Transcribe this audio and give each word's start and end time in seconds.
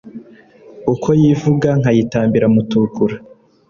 Uko 0.93 1.07
yivuga 1.21 1.69
nkayitambira 1.79 2.45
Mutukura* 2.53 3.15